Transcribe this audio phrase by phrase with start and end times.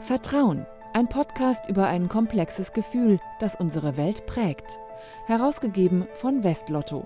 [0.00, 4.78] Vertrauen, ein Podcast über ein komplexes Gefühl, das unsere Welt prägt.
[5.26, 7.04] Herausgegeben von Westlotto.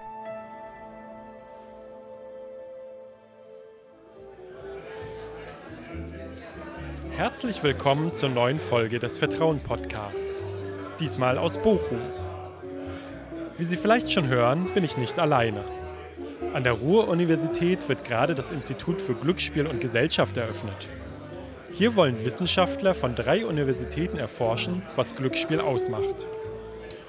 [7.16, 10.44] Herzlich willkommen zur neuen Folge des Vertrauen Podcasts.
[11.00, 12.00] Diesmal aus Bochum.
[13.56, 15.64] Wie Sie vielleicht schon hören, bin ich nicht alleine.
[16.52, 20.88] An der Ruhr-Universität wird gerade das Institut für Glücksspiel und Gesellschaft eröffnet.
[21.72, 26.26] Hier wollen Wissenschaftler von drei Universitäten erforschen, was Glücksspiel ausmacht.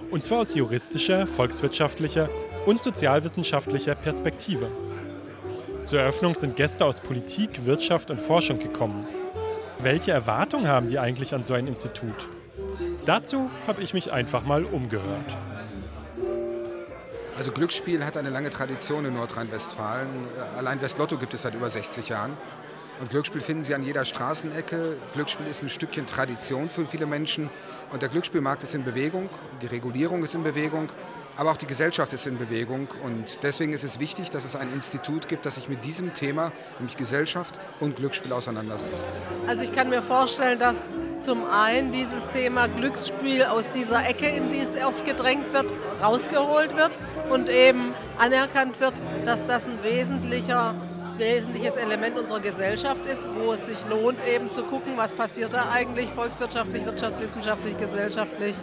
[0.09, 2.29] Und zwar aus juristischer, volkswirtschaftlicher
[2.65, 4.71] und sozialwissenschaftlicher Perspektive.
[5.83, 9.05] Zur Eröffnung sind Gäste aus Politik, Wirtschaft und Forschung gekommen.
[9.79, 12.29] Welche Erwartungen haben die eigentlich an so ein Institut?
[13.05, 15.37] Dazu habe ich mich einfach mal umgehört.
[17.37, 20.07] Also Glücksspiel hat eine lange Tradition in Nordrhein-Westfalen.
[20.57, 22.37] Allein Westlotto gibt es seit über 60 Jahren.
[23.03, 24.95] Und Glücksspiel finden Sie an jeder Straßenecke.
[25.13, 27.49] Glücksspiel ist ein Stückchen Tradition für viele Menschen.
[27.91, 29.29] Und der Glücksspielmarkt ist in Bewegung,
[29.61, 30.87] die Regulierung ist in Bewegung,
[31.35, 32.87] aber auch die Gesellschaft ist in Bewegung.
[33.03, 36.53] Und deswegen ist es wichtig, dass es ein Institut gibt, das sich mit diesem Thema,
[36.79, 39.07] nämlich Gesellschaft und Glücksspiel auseinandersetzt.
[39.47, 44.49] Also ich kann mir vorstellen, dass zum einen dieses Thema Glücksspiel aus dieser Ecke, in
[44.49, 48.93] die es oft gedrängt wird, rausgeholt wird und eben anerkannt wird,
[49.25, 50.73] dass das ein wesentlicher
[51.17, 55.69] wesentliches Element unserer Gesellschaft ist, wo es sich lohnt, eben zu gucken, was passiert da
[55.71, 58.55] eigentlich volkswirtschaftlich, wirtschaftswissenschaftlich, gesellschaftlich,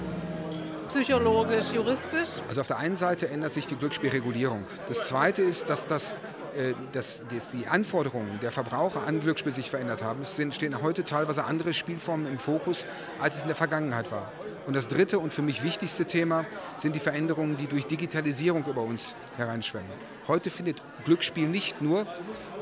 [0.89, 2.43] psychologisch, juristisch.
[2.49, 4.65] Also auf der einen Seite ändert sich die Glücksspielregulierung.
[4.89, 6.15] Das Zweite ist, dass das
[6.57, 10.23] äh, dass, die Anforderungen der Verbraucher an Glücksspiel sich verändert haben.
[10.23, 12.87] Es stehen heute teilweise andere Spielformen im Fokus,
[13.21, 14.31] als es in der Vergangenheit war.
[14.71, 18.83] Und das dritte und für mich wichtigste Thema sind die Veränderungen, die durch Digitalisierung über
[18.83, 19.91] uns hereinschwemmen.
[20.29, 22.07] Heute findet Glücksspiel nicht nur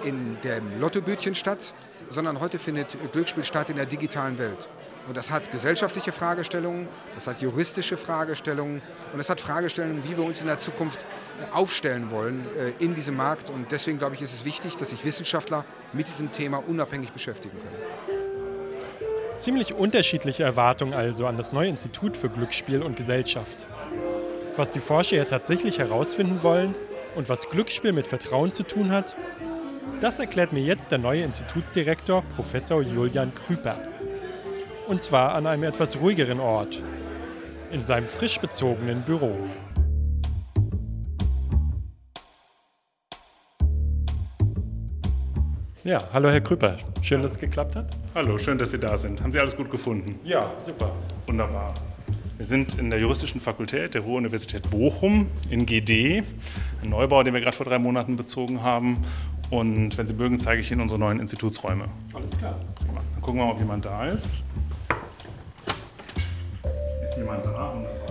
[0.04, 1.74] in dem Lottobütchen statt,
[2.08, 4.70] sondern heute findet Glücksspiel statt in der digitalen Welt.
[5.06, 8.80] Und das hat gesellschaftliche Fragestellungen, das hat juristische Fragestellungen
[9.12, 12.94] und es hat Fragestellungen, wie wir uns in der Zukunft äh, aufstellen wollen äh, in
[12.94, 13.50] diesem Markt.
[13.50, 17.58] Und deswegen glaube ich, ist es wichtig, dass sich Wissenschaftler mit diesem Thema unabhängig beschäftigen
[17.58, 18.17] können.
[19.38, 23.68] Ziemlich unterschiedliche Erwartungen also an das neue Institut für Glücksspiel und Gesellschaft.
[24.56, 26.74] Was die Forscher ja tatsächlich herausfinden wollen
[27.14, 29.14] und was Glücksspiel mit Vertrauen zu tun hat,
[30.00, 33.76] das erklärt mir jetzt der neue Institutsdirektor Professor Julian Krüper.
[34.88, 36.82] Und zwar an einem etwas ruhigeren Ort,
[37.70, 39.36] in seinem frisch bezogenen Büro.
[45.84, 46.76] Ja, hallo Herr Krüper.
[47.02, 47.86] Schön, dass es geklappt hat.
[48.12, 49.22] Hallo, schön, dass Sie da sind.
[49.22, 50.18] Haben Sie alles gut gefunden?
[50.24, 50.90] Ja, super.
[51.26, 51.72] Wunderbar.
[52.36, 56.24] Wir sind in der Juristischen Fakultät der Ruhr-Universität Bochum in GD,
[56.82, 58.98] ein Neubau, den wir gerade vor drei Monaten bezogen haben.
[59.50, 61.84] Und wenn Sie mögen, zeige ich Ihnen unsere neuen Institutsräume.
[62.12, 62.56] Alles klar.
[62.80, 64.38] Dann gucken wir mal, ob jemand da ist.
[67.04, 67.72] Ist jemand da?
[67.72, 68.07] Wunderbar.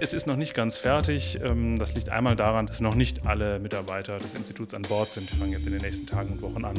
[0.00, 1.40] Es ist noch nicht ganz fertig.
[1.42, 5.30] Ähm, das liegt einmal daran, dass noch nicht alle Mitarbeiter des Instituts an Bord sind.
[5.32, 6.76] Wir fangen jetzt in den nächsten Tagen und Wochen an.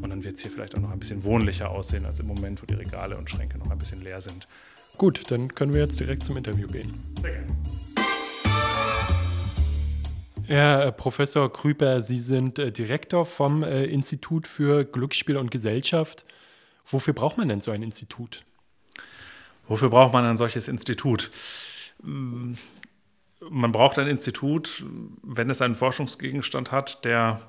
[0.00, 2.62] Und dann wird es hier vielleicht auch noch ein bisschen wohnlicher aussehen als im Moment,
[2.62, 4.46] wo die Regale und Schränke noch ein bisschen leer sind.
[4.98, 6.94] Gut, dann können wir jetzt direkt zum Interview gehen.
[7.20, 7.56] Sehr gerne.
[10.46, 16.24] Herr äh, Professor Krüper, Sie sind äh, Direktor vom äh, Institut für Glücksspiel und Gesellschaft.
[16.86, 18.44] Wofür braucht man denn so ein Institut?
[19.66, 21.30] Wofür braucht man ein solches Institut?
[22.02, 24.84] Man braucht ein Institut,
[25.22, 27.40] wenn es einen Forschungsgegenstand hat, der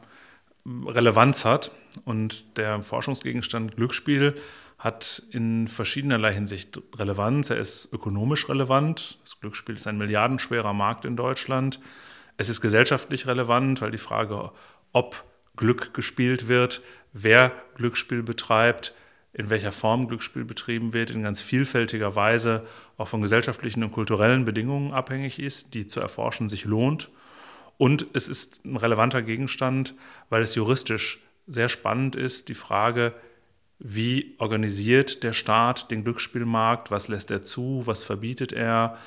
[0.65, 1.71] Relevanz hat.
[2.05, 4.35] Und der Forschungsgegenstand Glücksspiel
[4.77, 7.49] hat in verschiedenerlei Hinsicht Relevanz.
[7.49, 9.19] Er ist ökonomisch relevant.
[9.23, 11.79] Das Glücksspiel ist ein milliardenschwerer Markt in Deutschland.
[12.37, 14.51] Es ist gesellschaftlich relevant, weil die Frage,
[14.93, 15.23] ob
[15.55, 16.81] Glück gespielt wird,
[17.13, 18.95] wer Glücksspiel betreibt,
[19.33, 22.65] in welcher Form Glücksspiel betrieben wird, in ganz vielfältiger Weise
[22.97, 27.09] auch von gesellschaftlichen und kulturellen Bedingungen abhängig ist, die zu erforschen sich lohnt.
[27.77, 29.95] Und es ist ein relevanter Gegenstand,
[30.29, 33.13] weil es juristisch sehr spannend ist, die Frage,
[33.79, 38.97] wie organisiert der Staat den Glücksspielmarkt, was lässt er zu, was verbietet er,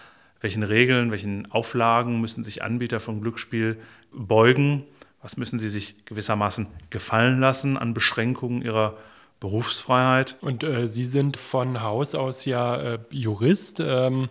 [0.41, 3.79] welchen Regeln, welchen Auflagen müssen sich Anbieter von Glücksspiel
[4.11, 4.85] beugen,
[5.23, 8.97] was müssen sie sich gewissermaßen gefallen lassen an Beschränkungen ihrer
[9.41, 10.37] Berufsfreiheit.
[10.41, 13.81] Und äh, Sie sind von Haus aus ja äh, Jurist.
[13.81, 14.29] Ähm,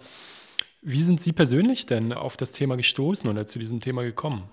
[0.82, 4.44] wie sind Sie persönlich denn auf das Thema gestoßen oder zu diesem Thema gekommen?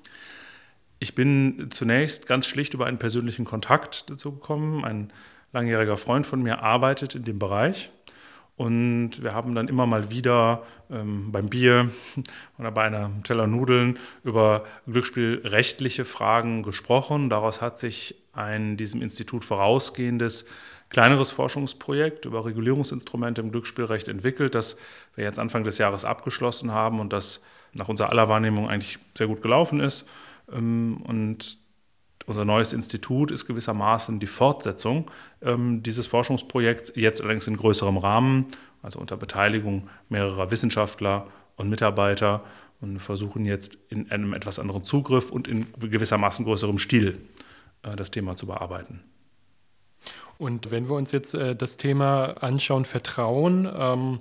[0.98, 4.84] Ich bin zunächst ganz schlicht über einen persönlichen Kontakt dazu gekommen.
[4.84, 5.12] Ein
[5.52, 7.90] langjähriger Freund von mir arbeitet in dem Bereich
[8.60, 11.88] Und wir haben dann immer mal wieder ähm, beim Bier
[12.58, 17.30] oder bei einer Teller Nudeln über glücksspielrechtliche Fragen gesprochen.
[17.30, 20.44] Daraus hat sich ein diesem Institut vorausgehendes
[20.90, 24.76] kleineres Forschungsprojekt über Regulierungsinstrumente im Glücksspielrecht entwickelt, das
[25.14, 29.28] wir jetzt Anfang des Jahres abgeschlossen haben und das nach unserer aller Wahrnehmung eigentlich sehr
[29.28, 30.06] gut gelaufen ist.
[30.52, 31.59] Ähm, und
[32.26, 35.10] unser neues Institut ist gewissermaßen die Fortsetzung
[35.42, 38.46] ähm, dieses Forschungsprojekts, jetzt allerdings in größerem Rahmen,
[38.82, 41.26] also unter Beteiligung mehrerer Wissenschaftler
[41.56, 42.44] und Mitarbeiter
[42.80, 47.18] und versuchen jetzt in einem etwas anderen Zugriff und in gewissermaßen größerem Stil
[47.82, 49.00] äh, das Thema zu bearbeiten.
[50.38, 54.20] Und wenn wir uns jetzt äh, das Thema anschauen, Vertrauen, ähm,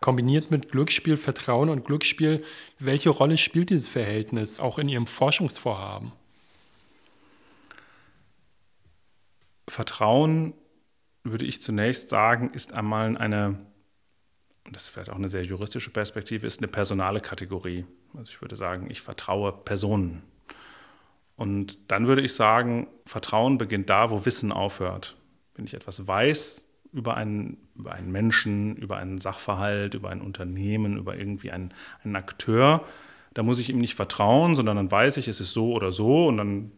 [0.00, 2.42] kombiniert mit Glücksspiel, Vertrauen und Glücksspiel,
[2.80, 6.12] welche Rolle spielt dieses Verhältnis auch in Ihrem Forschungsvorhaben?
[9.72, 10.52] Vertrauen,
[11.24, 13.58] würde ich zunächst sagen, ist einmal eine,
[14.70, 17.86] das ist vielleicht auch eine sehr juristische Perspektive, ist eine personale Kategorie.
[18.14, 20.22] Also ich würde sagen, ich vertraue Personen.
[21.36, 25.16] Und dann würde ich sagen, Vertrauen beginnt da, wo Wissen aufhört.
[25.54, 30.98] Wenn ich etwas weiß über einen, über einen Menschen, über einen Sachverhalt, über ein Unternehmen,
[30.98, 31.72] über irgendwie einen,
[32.04, 32.84] einen Akteur,
[33.32, 36.26] da muss ich ihm nicht vertrauen, sondern dann weiß ich, es ist so oder so
[36.26, 36.72] und dann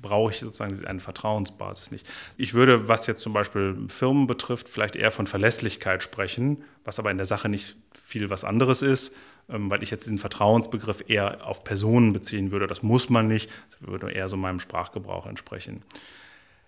[0.00, 2.06] brauche ich sozusagen eine Vertrauensbasis nicht.
[2.36, 7.10] Ich würde, was jetzt zum Beispiel Firmen betrifft, vielleicht eher von Verlässlichkeit sprechen, was aber
[7.10, 9.14] in der Sache nicht viel was anderes ist,
[9.48, 12.66] ähm, weil ich jetzt diesen Vertrauensbegriff eher auf Personen beziehen würde.
[12.66, 15.82] Das muss man nicht, das würde eher so meinem Sprachgebrauch entsprechen.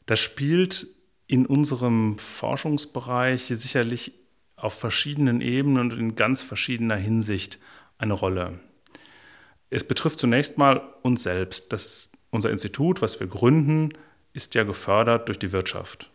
[0.06, 0.86] Das spielt
[1.26, 4.14] in unserem Forschungsbereich sicherlich
[4.56, 7.58] auf verschiedenen Ebenen und in ganz verschiedener Hinsicht
[7.98, 8.60] eine Rolle.
[9.68, 11.72] Es betrifft zunächst mal uns selbst.
[11.72, 13.90] Das unser Institut, was wir gründen,
[14.32, 16.10] ist ja gefördert durch die Wirtschaft.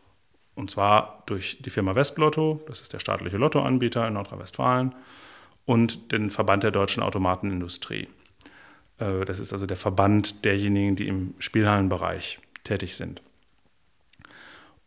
[0.56, 4.94] Und zwar durch die Firma Westlotto, das ist der staatliche Lottoanbieter in Nordrhein-Westfalen,
[5.66, 8.10] und den Verband der deutschen Automatenindustrie.
[8.98, 13.22] Äh, das ist also der Verband derjenigen, die im Spielhallenbereich tätig sind.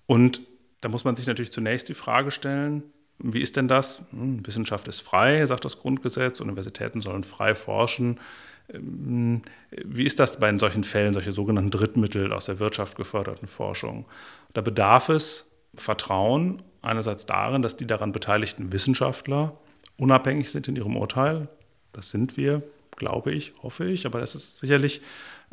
[0.06, 0.40] Und
[0.80, 2.82] da muss man sich natürlich zunächst die Frage stellen,
[3.18, 4.06] wie ist denn das?
[4.10, 8.20] Hm, Wissenschaft ist frei, sagt das Grundgesetz, Universitäten sollen frei forschen.
[8.68, 14.06] Wie ist das bei solchen Fällen, solche sogenannten Drittmittel aus der Wirtschaft geförderten Forschung?
[14.54, 19.58] Da bedarf es Vertrauen einerseits darin, dass die daran beteiligten Wissenschaftler
[19.98, 21.48] unabhängig sind in ihrem Urteil.
[21.92, 22.62] Das sind wir,
[22.96, 25.02] glaube ich, hoffe ich, aber das ist sicherlich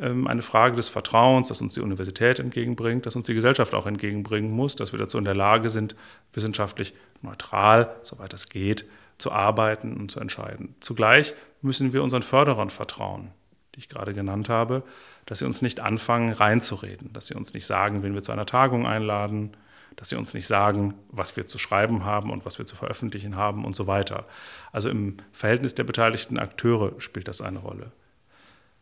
[0.00, 3.86] ähm, eine Frage des Vertrauens, das uns die Universität entgegenbringt, das uns die Gesellschaft auch
[3.86, 5.96] entgegenbringen muss, dass wir dazu in der Lage sind,
[6.32, 8.84] wissenschaftlich neutral, soweit es geht,
[9.18, 10.74] zu arbeiten und zu entscheiden.
[10.80, 13.30] Zugleich müssen wir unseren Förderern vertrauen,
[13.74, 14.82] die ich gerade genannt habe,
[15.26, 18.46] dass sie uns nicht anfangen reinzureden, dass sie uns nicht sagen, wen wir zu einer
[18.46, 19.56] Tagung einladen,
[19.96, 23.36] dass sie uns nicht sagen, was wir zu schreiben haben und was wir zu veröffentlichen
[23.36, 24.24] haben und so weiter.
[24.72, 27.92] Also im Verhältnis der beteiligten Akteure spielt das eine Rolle.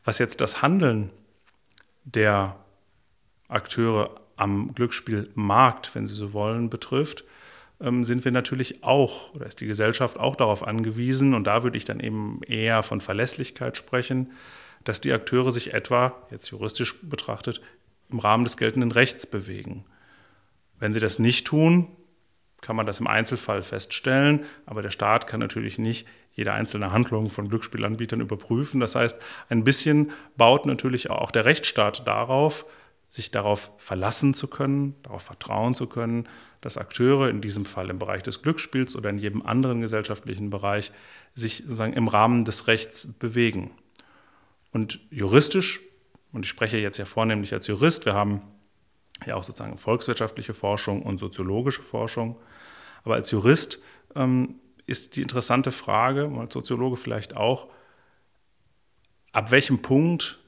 [0.04, 1.10] Was jetzt das Handeln
[2.04, 2.56] der
[3.48, 7.24] Akteure am Glücksspielmarkt, wenn Sie so wollen, betrifft,
[7.80, 11.84] sind wir natürlich auch, oder ist die Gesellschaft auch darauf angewiesen, und da würde ich
[11.84, 14.32] dann eben eher von Verlässlichkeit sprechen,
[14.84, 17.62] dass die Akteure sich etwa, jetzt juristisch betrachtet,
[18.10, 19.84] im Rahmen des geltenden Rechts bewegen.
[20.78, 21.88] Wenn sie das nicht tun,
[22.60, 27.30] kann man das im Einzelfall feststellen, aber der Staat kann natürlich nicht jede einzelne Handlung
[27.30, 28.80] von Glücksspielanbietern überprüfen.
[28.80, 32.66] Das heißt, ein bisschen baut natürlich auch der Rechtsstaat darauf,
[33.10, 36.28] sich darauf verlassen zu können, darauf vertrauen zu können,
[36.60, 40.92] dass Akteure, in diesem Fall im Bereich des Glücksspiels oder in jedem anderen gesellschaftlichen Bereich,
[41.34, 43.72] sich sozusagen im Rahmen des Rechts bewegen.
[44.72, 45.80] Und juristisch,
[46.32, 48.40] und ich spreche jetzt ja vornehmlich als Jurist, wir haben
[49.26, 52.36] ja auch sozusagen volkswirtschaftliche Forschung und soziologische Forschung,
[53.02, 53.80] aber als Jurist
[54.14, 57.68] ähm, ist die interessante Frage, und als Soziologe vielleicht auch,
[59.32, 60.38] ab welchem Punkt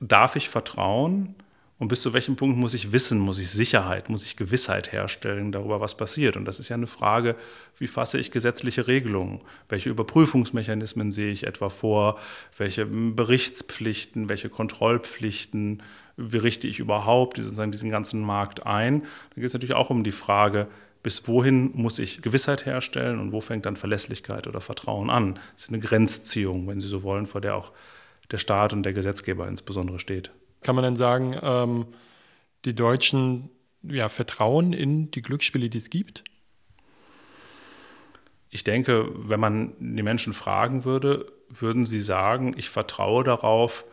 [0.00, 1.34] darf ich vertrauen
[1.82, 5.50] und bis zu welchem Punkt muss ich wissen, muss ich Sicherheit, muss ich Gewissheit herstellen
[5.50, 6.36] darüber, was passiert?
[6.36, 7.34] Und das ist ja eine Frage,
[7.76, 9.40] wie fasse ich gesetzliche Regelungen?
[9.68, 12.20] Welche Überprüfungsmechanismen sehe ich etwa vor?
[12.56, 15.82] Welche Berichtspflichten, welche Kontrollpflichten?
[16.16, 19.00] Wie richte ich überhaupt sozusagen diesen ganzen Markt ein?
[19.00, 20.68] Da geht es natürlich auch um die Frage,
[21.02, 25.34] bis wohin muss ich Gewissheit herstellen und wo fängt dann Verlässlichkeit oder Vertrauen an?
[25.54, 27.72] Das ist eine Grenzziehung, wenn Sie so wollen, vor der auch
[28.30, 30.30] der Staat und der Gesetzgeber insbesondere steht.
[30.62, 31.86] Kann man dann sagen, ähm,
[32.64, 33.50] die Deutschen
[33.82, 36.24] ja, vertrauen in die Glücksspiele, die es gibt?
[38.50, 43.84] Ich denke, wenn man die Menschen fragen würde, würden sie sagen, ich vertraue darauf,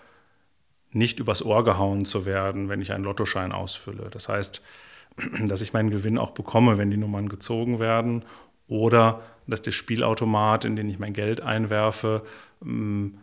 [0.92, 4.10] nicht übers Ohr gehauen zu werden, wenn ich einen Lottoschein ausfülle.
[4.12, 4.64] Das heißt,
[5.48, 8.26] dass ich meinen Gewinn auch bekomme, wenn die Nummern gezogen werden
[8.68, 12.24] oder dass der Spielautomat, in den ich mein Geld einwerfe,
[12.64, 13.18] ähm,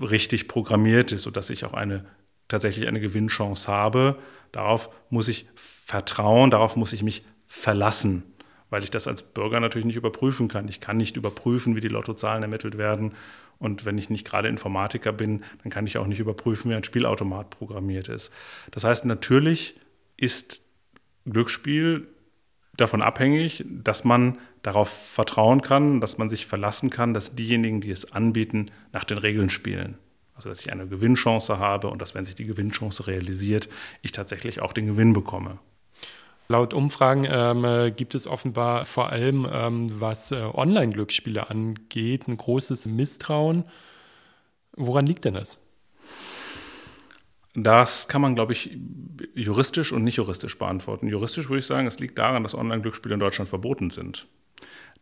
[0.00, 2.04] richtig programmiert ist, sodass ich auch eine
[2.48, 4.18] tatsächlich eine Gewinnchance habe.
[4.52, 8.22] Darauf muss ich vertrauen, darauf muss ich mich verlassen,
[8.70, 10.68] weil ich das als Bürger natürlich nicht überprüfen kann.
[10.68, 13.14] Ich kann nicht überprüfen, wie die Lottozahlen ermittelt werden.
[13.58, 16.84] Und wenn ich nicht gerade Informatiker bin, dann kann ich auch nicht überprüfen, wie ein
[16.84, 18.30] Spielautomat programmiert ist.
[18.70, 19.76] Das heißt, natürlich
[20.16, 20.70] ist
[21.24, 22.08] Glücksspiel
[22.76, 27.90] davon abhängig, dass man darauf vertrauen kann, dass man sich verlassen kann, dass diejenigen, die
[27.90, 29.96] es anbieten, nach den Regeln spielen.
[30.36, 33.68] Also dass ich eine Gewinnchance habe und dass, wenn sich die Gewinnchance realisiert,
[34.02, 35.58] ich tatsächlich auch den Gewinn bekomme.
[36.48, 42.86] Laut Umfragen ähm, gibt es offenbar vor allem, ähm, was äh, Online-Glücksspiele angeht, ein großes
[42.86, 43.64] Misstrauen.
[44.76, 45.58] Woran liegt denn das?
[47.54, 48.78] Das kann man, glaube ich,
[49.34, 51.08] juristisch und nicht juristisch beantworten.
[51.08, 54.28] Juristisch würde ich sagen, es liegt daran, dass Online-Glücksspiele in Deutschland verboten sind.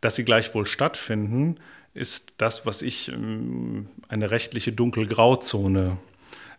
[0.01, 1.57] Dass sie gleichwohl stattfinden,
[1.93, 5.97] ist das, was ich ähm, eine rechtliche Dunkelgrauzone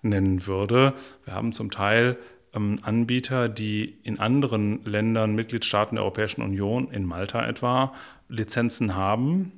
[0.02, 0.94] nennen würde.
[1.24, 2.16] Wir haben zum Teil
[2.54, 7.92] ähm, Anbieter, die in anderen Ländern, Mitgliedstaaten der Europäischen Union, in Malta etwa,
[8.28, 9.52] Lizenzen haben,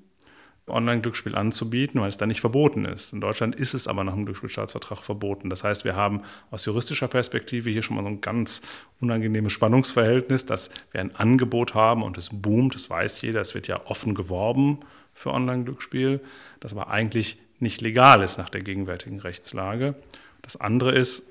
[0.71, 3.13] Online-Glücksspiel anzubieten, weil es da nicht verboten ist.
[3.13, 5.51] In Deutschland ist es aber nach dem Glücksspielstaatsvertrag verboten.
[5.51, 8.63] Das heißt, wir haben aus juristischer Perspektive hier schon mal so ein ganz
[9.01, 13.69] unangenehmes Spannungsverhältnis, dass wir ein Angebot haben und es boomt, das weiß jeder, es wird
[13.69, 14.81] ja offen geworben
[15.15, 16.21] für Online-Glücksspiel,
[16.61, 19.97] das aber eigentlich nicht legal ist nach der gegenwärtigen Rechtslage.
[20.43, 21.25] Das andere ist,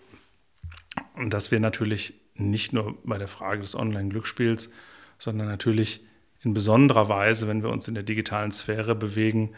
[1.29, 4.69] dass wir natürlich nicht nur bei der Frage des Online-Glücksspiels,
[5.17, 6.01] sondern natürlich
[6.41, 9.51] in besonderer Weise, wenn wir uns in der digitalen Sphäre bewegen,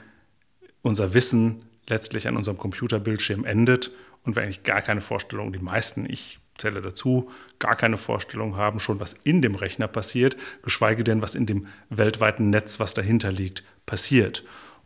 [0.82, 3.92] unser Wissen letztlich an unserem Computerbildschirm endet
[4.24, 8.80] und wir eigentlich gar keine Vorstellung, die meisten, ich zähle dazu, gar keine Vorstellung haben,
[8.80, 13.32] schon was in dem Rechner passiert, geschweige denn, was in dem weltweiten Netz, was dahinter
[13.32, 14.44] liegt, passiert.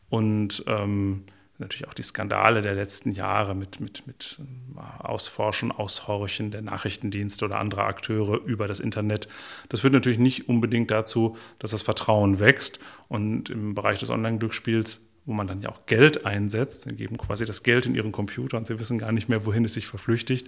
[0.09, 1.23] Und ähm,
[1.63, 7.45] natürlich auch die Skandale der letzten Jahre mit, mit, mit äh, Ausforschen, Aushorchen der Nachrichtendienste
[7.45, 9.27] oder anderer Akteure über das Internet.
[9.69, 12.79] Das führt natürlich nicht unbedingt dazu, dass das Vertrauen wächst.
[13.07, 17.45] Und im Bereich des Online-Glücksspiels, wo man dann ja auch Geld einsetzt, sie geben quasi
[17.45, 20.47] das Geld in ihren Computer und sie wissen gar nicht mehr, wohin es sich verflüchtigt,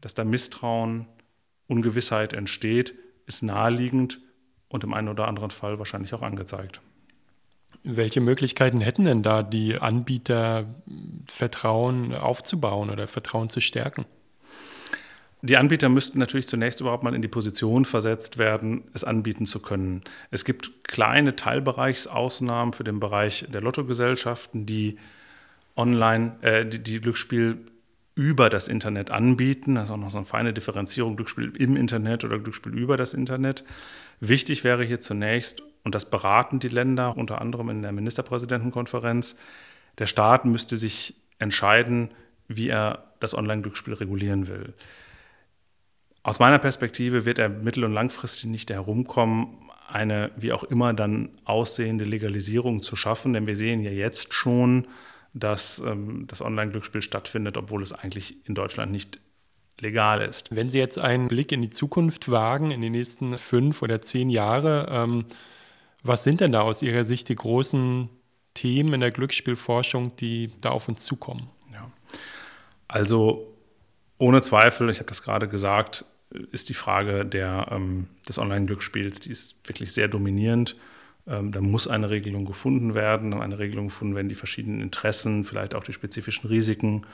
[0.00, 1.06] dass da Misstrauen,
[1.66, 2.94] Ungewissheit entsteht,
[3.26, 4.20] ist naheliegend
[4.68, 6.80] und im einen oder anderen Fall wahrscheinlich auch angezeigt.
[7.88, 10.64] Welche Möglichkeiten hätten denn da die Anbieter,
[11.28, 14.06] Vertrauen aufzubauen oder Vertrauen zu stärken?
[15.40, 19.60] Die Anbieter müssten natürlich zunächst überhaupt mal in die Position versetzt werden, es anbieten zu
[19.60, 20.02] können.
[20.32, 24.98] Es gibt kleine Teilbereichsausnahmen für den Bereich der Lottogesellschaften, die
[25.76, 27.58] online, äh, die, die Glücksspiel
[28.16, 29.76] über das Internet anbieten.
[29.76, 33.14] Das ist auch noch so eine feine Differenzierung, Glücksspiel im Internet oder Glücksspiel über das
[33.14, 33.62] Internet.
[34.18, 39.36] Wichtig wäre hier zunächst, und das beraten die Länder unter anderem in der Ministerpräsidentenkonferenz,
[39.98, 42.10] der Staat müsste sich entscheiden,
[42.48, 44.74] wie er das Online-Glücksspiel regulieren will.
[46.24, 49.46] Aus meiner Perspektive wird er mittel- und langfristig nicht herumkommen,
[49.86, 54.88] eine wie auch immer dann aussehende Legalisierung zu schaffen, denn wir sehen ja jetzt schon,
[55.34, 59.20] dass ähm, das Online-Glücksspiel stattfindet, obwohl es eigentlich in Deutschland nicht
[59.78, 60.52] legal ist.
[60.52, 64.30] Wenn Sie jetzt einen Blick in die Zukunft wagen, in die nächsten fünf oder zehn
[64.30, 65.26] Jahre, ähm,
[66.06, 68.08] was sind denn da aus Ihrer Sicht die großen
[68.54, 71.48] Themen in der Glücksspielforschung, die da auf uns zukommen?
[71.72, 71.90] Ja.
[72.88, 73.52] Also
[74.18, 79.30] ohne Zweifel, ich habe das gerade gesagt, ist die Frage der, ähm, des Online-Glücksspiels, die
[79.30, 80.76] ist wirklich sehr dominierend.
[81.26, 85.74] Ähm, da muss eine Regelung gefunden werden, eine Regelung gefunden werden, die verschiedenen Interessen, vielleicht
[85.74, 87.06] auch die spezifischen Risiken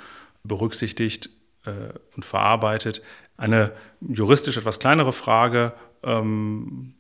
[0.45, 1.31] berücksichtigt
[1.65, 3.03] äh, und verarbeitet.
[3.37, 5.73] Eine juristisch etwas kleinere Frage,
[6.03, 6.95] ähm,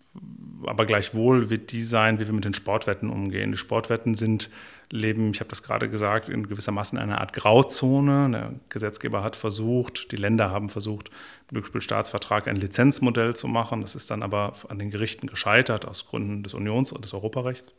[0.67, 3.53] aber gleichwohl wird die sein, wie wir mit den Sportwetten umgehen.
[3.53, 4.51] Die Sportwetten sind,
[4.91, 8.31] leben, ich habe das gerade gesagt, in gewissermaßen einer Art Grauzone.
[8.31, 11.11] Der Gesetzgeber hat versucht, die Länder haben versucht,
[11.51, 13.81] im Glücksspielstaatsvertrag ein Lizenzmodell zu machen.
[13.81, 17.75] Das ist dann aber an den Gerichten gescheitert aus Gründen des Unions- und des Europarechts.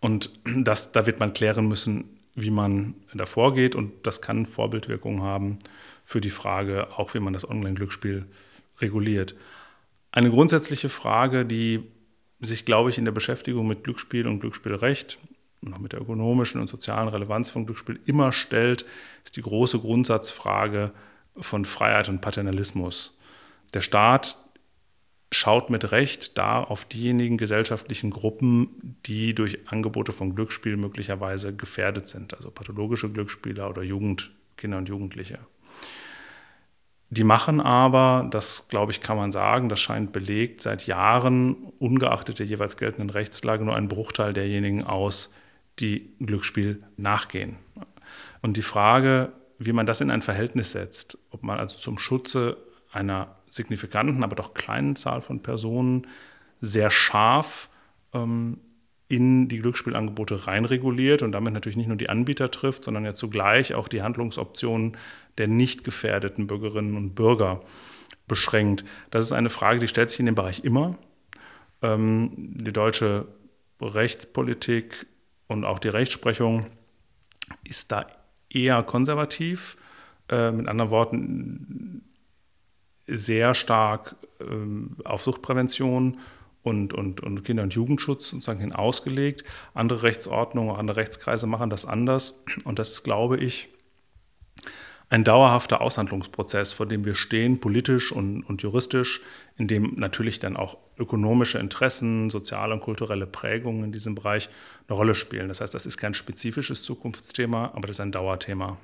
[0.00, 3.74] Und das, da wird man klären müssen, wie man da vorgeht.
[3.74, 5.58] Und das kann Vorbildwirkung haben
[6.04, 8.26] für die Frage, auch wie man das Online-Glücksspiel
[8.80, 9.34] reguliert.
[10.12, 11.84] Eine grundsätzliche Frage, die
[12.40, 15.18] sich, glaube ich, in der Beschäftigung mit Glücksspiel und Glücksspielrecht
[15.62, 18.86] und auch mit der ökonomischen und sozialen Relevanz von Glücksspiel immer stellt,
[19.24, 20.92] ist die große Grundsatzfrage
[21.36, 23.18] von Freiheit und Paternalismus.
[23.74, 24.36] Der Staat
[25.32, 32.08] schaut mit Recht da auf diejenigen gesellschaftlichen Gruppen, die durch Angebote von Glücksspiel möglicherweise gefährdet
[32.08, 35.38] sind, also pathologische Glücksspieler oder Jugend, Kinder und Jugendliche.
[37.12, 42.38] Die machen aber, das glaube ich, kann man sagen, das scheint belegt, seit Jahren, ungeachtet
[42.38, 45.34] der jeweils geltenden Rechtslage, nur einen Bruchteil derjenigen aus,
[45.80, 47.56] die Glücksspiel nachgehen.
[48.42, 52.56] Und die Frage, wie man das in ein Verhältnis setzt, ob man also zum Schutze
[52.92, 56.06] einer signifikanten, aber doch kleinen Zahl von Personen
[56.60, 57.68] sehr scharf
[58.14, 58.58] ähm,
[59.10, 63.74] in die Glücksspielangebote reinreguliert und damit natürlich nicht nur die Anbieter trifft, sondern ja zugleich
[63.74, 64.96] auch die Handlungsoptionen
[65.36, 67.60] der nicht gefährdeten Bürgerinnen und Bürger
[68.28, 68.84] beschränkt.
[69.10, 70.96] Das ist eine Frage, die stellt sich in dem Bereich immer.
[71.82, 73.26] Ähm, die deutsche
[73.80, 75.06] Rechtspolitik
[75.48, 76.66] und auch die Rechtsprechung
[77.64, 78.06] ist da
[78.48, 79.76] eher konservativ.
[80.28, 82.02] Äh, mit anderen Worten,
[83.08, 84.44] sehr stark äh,
[85.04, 86.18] auf Suchtprävention
[86.62, 89.44] und, und, und Kinder- und Jugendschutz sozusagen ausgelegt.
[89.74, 92.44] Andere Rechtsordnungen, andere Rechtskreise machen das anders.
[92.64, 93.68] Und das ist, glaube ich,
[95.10, 99.22] ein dauerhafter Aushandlungsprozess, vor dem wir stehen, politisch und, und juristisch,
[99.56, 104.48] in dem natürlich dann auch ökonomische Interessen, soziale und kulturelle Prägungen in diesem Bereich
[104.86, 105.48] eine Rolle spielen.
[105.48, 108.78] Das heißt, das ist kein spezifisches Zukunftsthema, aber das ist ein Dauerthema.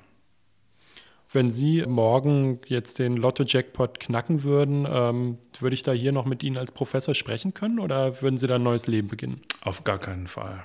[1.31, 6.43] Wenn Sie morgen jetzt den Lotto-Jackpot knacken würden, ähm, würde ich da hier noch mit
[6.43, 9.41] Ihnen als Professor sprechen können oder würden Sie da ein neues Leben beginnen?
[9.61, 10.63] Auf gar keinen Fall.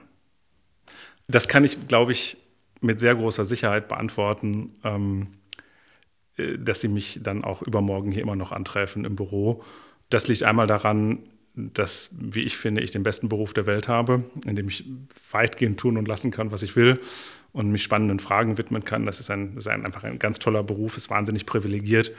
[1.27, 2.37] Das kann ich, glaube ich,
[2.81, 4.75] mit sehr großer Sicherheit beantworten.
[4.85, 5.29] Ähm,
[6.37, 9.63] äh, dass sie mich dann auch übermorgen hier immer noch antreffen im Büro.
[10.09, 11.21] Das liegt einmal daran,
[11.55, 14.85] dass, wie ich finde, ich den besten Beruf der Welt habe, in dem ich
[15.31, 17.01] weitgehend tun und lassen kann, was ich will
[17.53, 19.05] und mich spannenden Fragen widmen kann.
[19.05, 22.13] Das ist, ein, das ist ein, einfach ein ganz toller Beruf, ist wahnsinnig privilegiert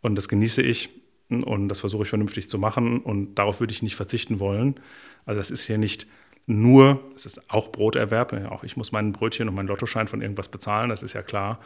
[0.00, 0.90] und das genieße ich
[1.28, 4.80] und das versuche ich vernünftig zu machen und darauf würde ich nicht verzichten wollen.
[5.24, 6.08] Also das ist hier nicht
[6.46, 10.48] nur, es ist auch Broterwerb, auch ich muss mein Brötchen und meinen Lottoschein von irgendwas
[10.48, 11.60] bezahlen, das ist ja klar.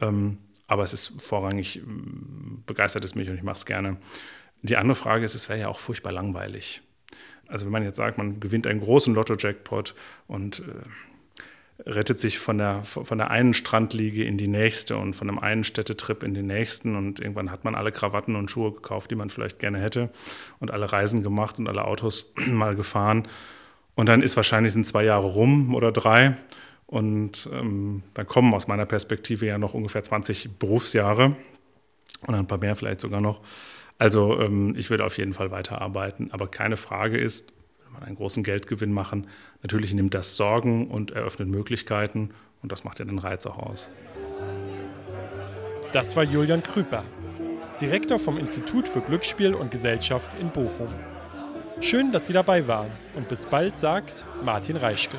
[0.00, 3.98] Ähm, aber es ist vorrangig, mm, begeistert es mich und ich mache es gerne.
[4.62, 6.82] Die andere Frage ist, es wäre ja auch furchtbar langweilig.
[7.46, 9.94] Also wenn man jetzt sagt, man gewinnt einen großen Lotto-Jackpot
[10.28, 15.28] und äh, rettet sich von der, von der einen Strandliege in die nächste und von
[15.28, 19.10] einem einen Städtetrip in den nächsten und irgendwann hat man alle Krawatten und Schuhe gekauft,
[19.10, 20.10] die man vielleicht gerne hätte
[20.58, 23.26] und alle Reisen gemacht und alle Autos mal gefahren.
[23.94, 26.36] Und dann ist wahrscheinlich sind zwei Jahre rum oder drei
[26.86, 31.36] und ähm, dann kommen aus meiner Perspektive ja noch ungefähr 20 Berufsjahre
[32.26, 33.40] und ein paar mehr vielleicht sogar noch.
[34.00, 36.32] Also ähm, ich würde auf jeden Fall weiterarbeiten.
[36.32, 37.52] Aber keine Frage ist,
[37.84, 39.26] wenn man einen großen Geldgewinn machen,
[39.62, 42.30] natürlich nimmt das Sorgen und eröffnet Möglichkeiten
[42.62, 43.90] und das macht ja den Reiz auch aus.
[45.92, 47.04] Das war Julian Krüper,
[47.78, 50.88] Direktor vom Institut für Glücksspiel und Gesellschaft in Bochum.
[51.82, 55.18] Schön, dass Sie dabei waren und bis bald, sagt Martin Reischke.